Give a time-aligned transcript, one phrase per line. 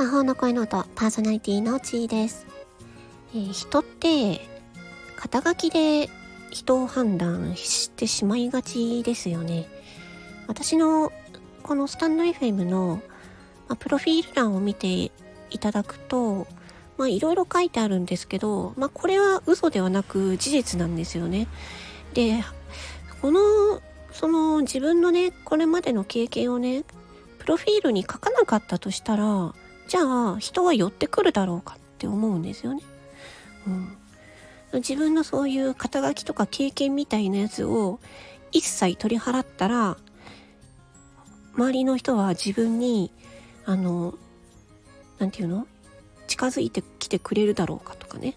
[0.00, 2.46] 魔法の声の音パーソナリティのちーです、
[3.34, 4.40] えー、人って
[5.14, 6.08] 肩書きで
[6.50, 9.68] 人を判断してしまいがちですよね。
[10.48, 11.12] 私の
[11.62, 13.02] このスタンド FM の、
[13.68, 14.88] まあ、プロフィール欄を見て
[15.50, 16.46] いただくと
[16.96, 21.46] まあいろいろ書いてあるんですけどまあこれは嘘ではなく事実なんですよね。
[22.14, 22.42] で
[23.20, 23.40] この
[24.12, 26.84] その自分のねこれまでの経験をね
[27.38, 29.54] プロフィールに書かなかったとしたら
[29.90, 32.82] じゃあ人は寄ってくるだろうかって思うんですよね。
[33.66, 33.96] うん、
[34.74, 37.98] 自分のそういう肩書きとか経験みたいなやつを
[38.52, 39.96] 一切取り払ったら
[41.56, 43.10] 周りの人は自分に
[43.66, 44.14] あの
[45.18, 45.66] 何て言うの？
[46.28, 48.36] 近づいてきてくれるだろうかとかね。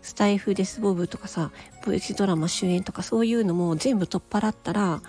[0.00, 1.50] スタイフデスボブとかさ
[1.84, 5.02] ボイスドラマ主演とかそういうのも全部取っ払ったら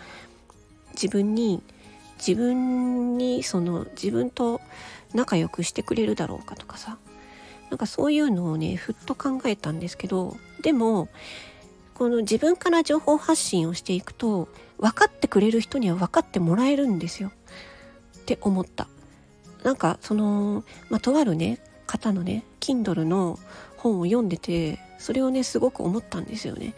[0.91, 1.63] 自分に
[2.17, 4.61] 自分にその自分と
[5.13, 6.97] 仲良くしてくれるだろうかとかさ。
[7.69, 11.09] なんかそういうのをねふっと考えたんですけどでも
[11.95, 17.31] この自分から情報発信をしていくと分かってくれる人には分かってもらえるんですよ。
[18.19, 18.87] って思った。
[19.63, 23.39] なんかその、まあ、とあるね方のね Kindle の
[23.77, 26.75] 本を読んでてそれをねすごく思ったんですよね。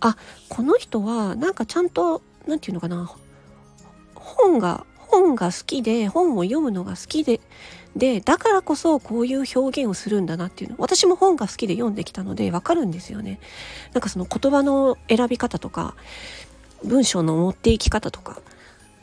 [0.00, 0.16] あ
[0.48, 3.12] この人はなんかちゃんと何て言うのかな
[4.36, 7.40] 本が本が好きで本を読むのが好きで
[7.96, 10.76] でだからこそこういう表現をするんだなっていうの。
[10.78, 13.40] 私も本が好きで読んできたのでわかるんですよね。
[13.92, 15.94] なんかその言葉の選び方とか
[16.84, 18.40] 文章の持っていき方とか、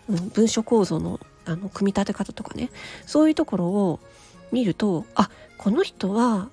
[0.07, 2.69] うん、文章構造のあの組み立て方とかね。
[3.05, 3.99] そういうところを
[4.51, 6.47] 見るとあこの人は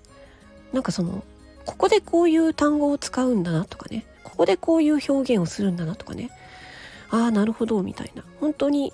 [0.72, 1.22] なんかその
[1.64, 4.06] ここでこういう単語を使うんだなとかね。
[4.24, 6.30] ここでこういう表現をするんだなとかね。
[7.12, 8.24] ああなるほどみたいな。
[8.40, 8.92] 本当に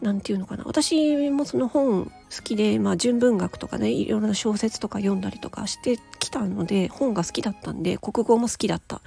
[0.00, 0.64] 何て言うのかな。
[0.64, 2.10] 私もその本好
[2.42, 9.02] きで、まあ、純文学とかねいろいろな小説とか読んだりとかしてきたので本が好きだったんで国語も好きだった。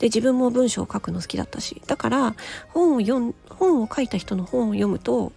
[0.00, 1.80] で自分も文章を書くの好きだったし。
[1.86, 2.34] だから
[2.70, 5.32] 本を読ん本を書いた人の本を読むと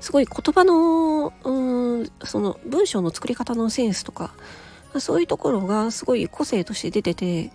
[0.00, 4.32] すごい言葉のうんその文章の作り方のセンスとか
[4.98, 7.50] そういうところがすごい個性として出てて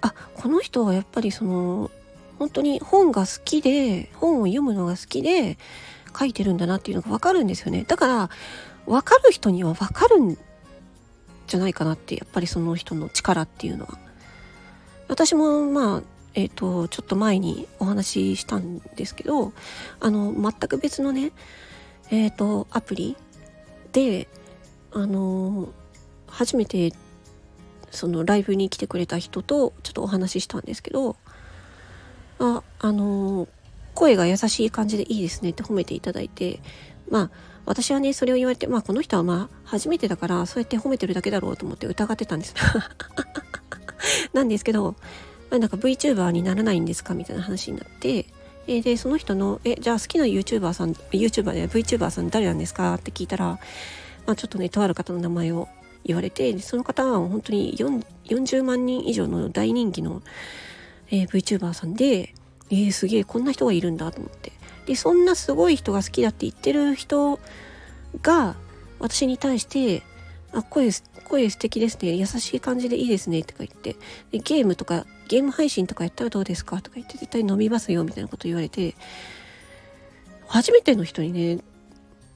[0.00, 1.90] あこの人はやっぱりその
[2.38, 5.58] 本当に本が好きで本を読むのが好きで
[6.18, 7.84] 書いてるんだなっていうのが分かるんですよね。
[7.86, 8.30] だから
[8.86, 10.38] 分かる人には分かるん
[11.46, 13.98] じゃないかなってやっぱりその人の力っていうのは。
[15.08, 16.02] 私もまあ
[16.34, 19.52] えっ、ー、とちょっと前にお話ししたんですけど
[20.00, 21.32] あの全く別のね
[22.10, 23.16] えっ、ー、とアプリ
[23.92, 24.28] で
[24.92, 25.68] あの
[26.26, 26.92] 初めて
[27.90, 31.16] そのライブに来てくれた人とちょっとお話ししたんですけど
[32.38, 33.48] ああの
[33.94, 36.60] 声が優しい感じでいいですねって褒めていただいて
[37.10, 37.30] まあ
[37.64, 42.54] 私はねそれを言われてまあこの人はまあ初めてだからそうやって褒めてるだけだろうと思って疑ってたんです
[44.32, 44.94] なんですけど
[45.50, 48.26] なんか VTuber にならないんですかみたいな話になって
[48.68, 53.46] えでその人の「えじゃあ好きな YouTuber さん YouTuber で VTuber さん誰なんですか?」って聞いたら、
[54.26, 55.68] まあ、ちょっとねとある方の名前を
[56.04, 60.22] 言われてその方は本当に40万人以上の大人気の、
[61.10, 62.34] えー、VTuber さんで
[62.70, 64.52] えー、すげえこんな人がいるんだと思って。
[64.86, 67.40] でそんなすごい人が好きだって言ってる人
[68.22, 68.54] が
[69.00, 70.02] 私に対して
[70.52, 70.90] 「あ声
[71.24, 72.14] 声素敵ですね。
[72.14, 73.96] 優しい感じでいいですね」とか言って。
[74.30, 78.94] でゲームとかゲーム配信とかやったらどうですかとか言って絶対飲みますよみたいなこと言われて。
[80.48, 81.58] 初めての人にね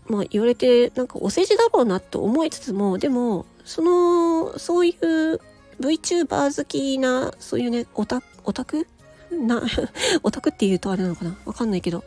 [0.09, 5.41] まあ言われてなんかお世辞だろうなと思いつつもでもそのそういう
[5.81, 8.87] VTuber 好きなそういうねオタオタク？
[9.31, 9.63] な
[10.23, 11.37] オタクって言うとあれなのかな？
[11.45, 12.05] わかんないけど。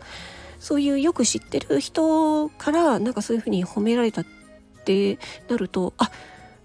[0.60, 4.26] そういうよく知ってる人からなんかそういう風に褒められたっ
[4.86, 6.10] てなるとあ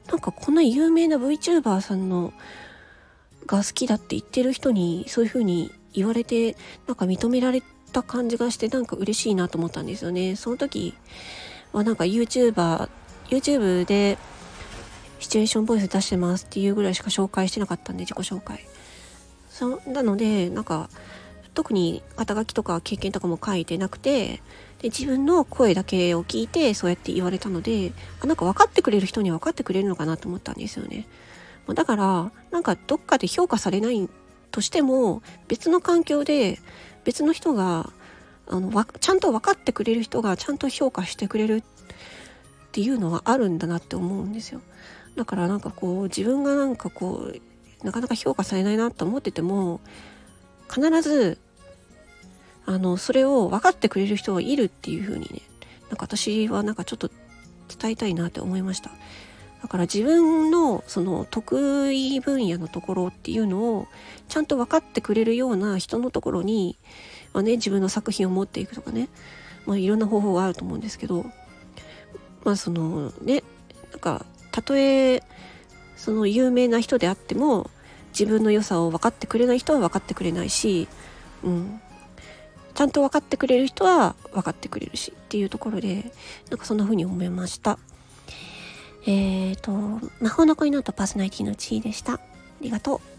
[0.07, 2.33] なんかこんな有名な VTuber さんの
[3.47, 6.54] が好きだって言ってる人にそういう風に言われて
[6.87, 7.60] なんか認められ
[7.92, 10.37] た感じがしてなんか嬉しいなと思ったんですよね。
[10.37, 10.95] その時
[11.72, 12.89] はなんか YouTuber
[13.31, 14.16] YouTube で
[15.19, 18.65] シチュエーションボイス出してますっていうぐらいしか紹介してなかったんで自己紹介。
[19.59, 20.89] そなのでなんか
[21.53, 24.41] 特に肩書きとか経験とかも書いてなくて
[24.78, 31.09] で自分の声だけを聞いてそうやって言われたのであなんか分かってくれる人には分かってくれるのかなと思ったんですよね。
[31.75, 34.09] だからなんかどっかで評価されない
[34.53, 36.61] としても別の環境で
[37.03, 37.91] 別の人が
[38.47, 41.63] あのちゃんと分かってくれる人がちゃんと評価してくれるっ
[42.71, 44.61] ていうのはあるんだなって思うんですよ。
[45.16, 47.41] だからなんかこう自分がなんかこう
[47.83, 49.80] なかなか評価されないなと思ってても
[50.72, 51.39] 必ず
[52.66, 55.42] あのそれを分かってくれる人がいるっていう風にね
[55.89, 57.10] なんか私はなんかちょっと
[57.78, 58.91] 伝えたいなって思いました。
[59.63, 63.89] だから自分のその得意分野のところっていうのを
[64.28, 66.78] ちゃんと分かってくれるような人のところに、
[67.33, 69.09] まあね、自分の作品を持っていくとかね、
[69.66, 71.27] まあ、いろんな方法があると思うんですけど
[72.45, 73.42] まあそのね
[73.91, 75.22] なんかたとえ
[75.98, 77.68] その有名な人であっても
[78.18, 80.89] 自分の良さを分かってくれない人は分かってくれないし、
[81.42, 81.80] うん、
[82.74, 86.12] ちゃんと分かってくれる人は分かってくれるしっていうところで
[86.48, 87.78] なんかそんな風に思いました。
[89.06, 89.72] えっ、ー、と
[90.21, 92.15] 魔法の恋のとパーソナリティの地位でした。
[92.15, 92.21] あ
[92.60, 93.17] りがとう。